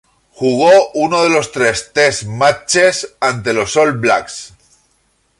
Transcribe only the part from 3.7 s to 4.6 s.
All Blacks.